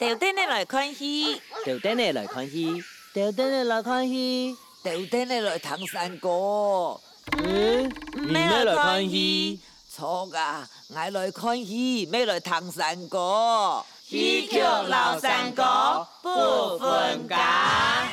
[0.00, 2.82] 豆丁的来看戏，豆丁的来看戏，
[3.12, 6.98] 豆丁的来看戏，豆丁的来唐山歌。
[7.36, 9.60] 嗯，你咩来看戏？
[9.94, 13.84] 错噶，我来看戏，咩来唐山歌？
[14.08, 18.08] 戏曲老山歌不分家。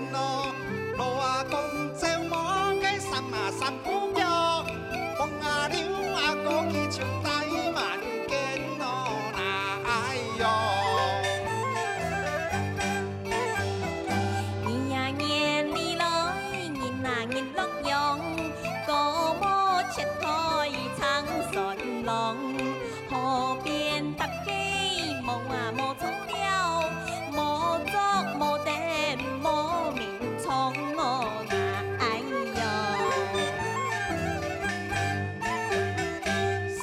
[0.00, 0.67] cannot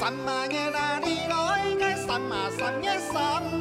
[0.05, 2.07] Sama 里来个什
[3.11, 3.54] ra đi!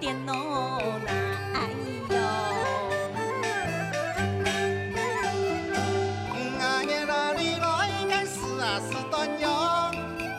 [0.00, 0.32] 的脑
[1.06, 1.12] 来
[1.54, 1.56] 哎
[2.10, 2.16] 哟。
[6.60, 7.66] 啊呀啦里来，
[8.08, 9.92] 该是啊是端阳，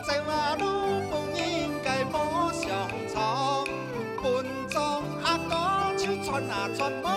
[0.06, 0.64] 走啊路
[1.10, 1.40] 不应
[1.84, 3.64] 该莫上闯，
[4.22, 7.09] 本庄阿哥就穿啊穿。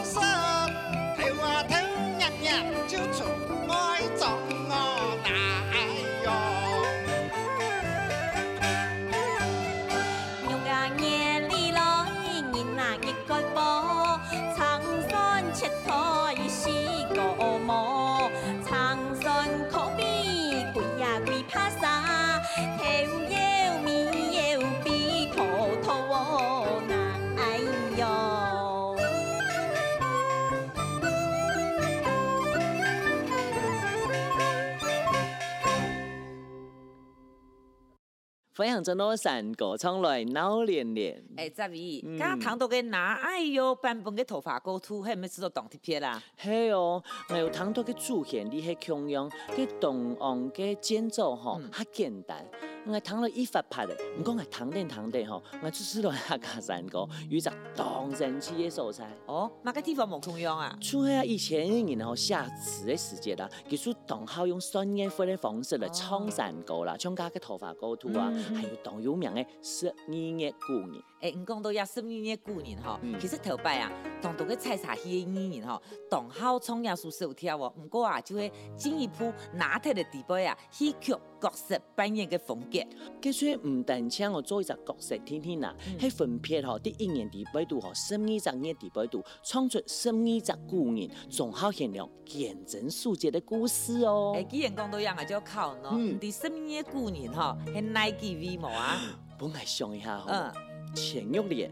[38.63, 41.21] 欢迎真多山歌唱来闹连连。
[41.35, 46.23] 哎，十二，刚刚谈到嘅哪哎哟版本嘅头发构图，系咪知道动贴片啦？
[46.37, 52.45] 嘿哦，还有谈到嘅主旋律系强样，嘅动昂给建造吼，较简单。
[52.85, 59.09] 我弹了一发拍的，唔讲系弹定弹定吼，我就是来客家山歌，有只当神奇的素材。
[59.25, 60.77] 哦，哪个地方冇同样啊？
[60.81, 71.03] 除了以前然后下词的时节啦，其实当好用双音符嘅方式来唱山歌啦，唱加个头发构图啊，嗯、还有当有名嘅十二月过年。
[71.23, 73.89] 诶、欸，唔讲到也十二月过年吼，嗯、其实头摆啊，
[74.21, 82.79] 当到个采茶戏嘅艺人吼，当好创业是手跳哦，唔过啊，就会进一步拿铁的地位啊，戏曲角色扮演嘅风格。
[83.21, 94.33] 其实唔单请我做一只角色听听啦，系、嗯、分配吼第一年第八度吼，十二十年第八度，创出十二只过年，仲好现亮见证数节的故事哦。
[94.35, 98.99] 诶、欸，既然讲到样啊，就靠喏，第十二月过年吼，系哪几位冇啊？
[99.39, 100.29] 本来想一下吼。
[100.29, 100.72] 嗯。
[100.93, 101.71] 钱玉莲、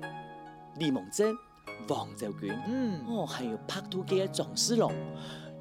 [0.77, 1.35] 李梦珍、
[1.87, 4.91] 王昭君，嗯，哦，还有拍拖嘅张世龙。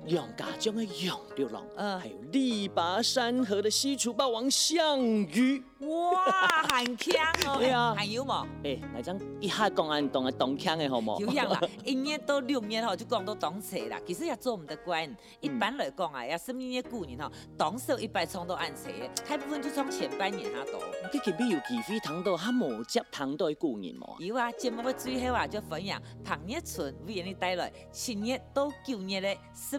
[0.07, 7.15] 杨家将的杨六郎，嗯，还有力拔山河的西楚霸王项羽，哇，很强
[7.47, 8.47] 哦，对啊，还有冇？
[8.65, 11.21] 哎，来张一下讲安当嘅当腔的好冇？
[11.21, 15.15] 有样啦，一年到六年吼就讲到当车啦，其实也做唔得惯。
[15.41, 18.91] 一般来讲啊，也十二月过年吼，当时一般冲到按车，
[19.29, 20.81] 大部分就从前半年哈多。
[21.13, 24.19] 你特别有机会听到哈无接听到嘅过年冇？
[24.19, 29.79] 有啊，节目嘅最后啊就分享唐月春为你带来七月到九月嘅十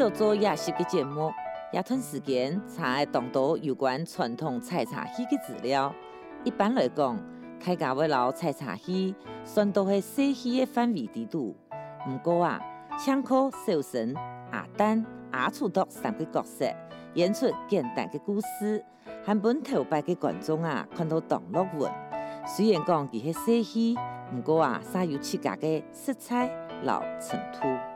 [0.00, 1.30] 到做夜袭嘅节目，
[1.74, 5.94] 也吞时间查当多有关传统采茶戏嘅资料。
[6.42, 7.18] 一般来讲，
[7.62, 9.14] 客家话老采茶戏
[9.44, 11.54] 算都系细戏嘅范围地度。
[12.08, 12.58] 唔过啊，
[13.04, 14.14] 唱歌、小生、
[14.50, 16.64] 阿旦、阿楚独三个角色
[17.12, 18.82] 演出简单嘅故事，
[19.22, 21.92] 还本头摆嘅观众啊看到动乐文。
[22.46, 23.98] 虽然讲佢系细戏，
[24.34, 26.50] 唔过啊，煞有自家嘅色彩
[26.84, 27.89] 老程度。